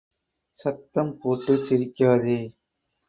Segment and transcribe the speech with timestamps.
[0.59, 2.39] சத்தம் போட்டு சிரிக்காதே!